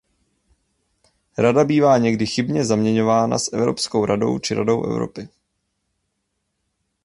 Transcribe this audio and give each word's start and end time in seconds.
Rada 1.37 1.63
bývá 1.63 1.97
někdy 1.97 2.25
chybně 2.25 2.65
zaměňována 2.65 3.39
s 3.39 3.53
Evropskou 3.53 4.05
radou 4.05 4.39
či 4.39 4.53
Radou 4.53 4.83
Evropy. 4.85 5.29